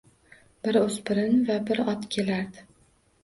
[0.67, 2.65] Bir o‘spirin va bir ot kelardi.